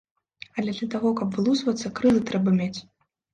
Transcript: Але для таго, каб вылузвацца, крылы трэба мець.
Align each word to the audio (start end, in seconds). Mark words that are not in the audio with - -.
Але 0.61 0.71
для 0.77 0.87
таго, 0.93 1.11
каб 1.19 1.37
вылузвацца, 1.41 1.93
крылы 2.01 2.25
трэба 2.31 2.57
мець. 2.59 2.79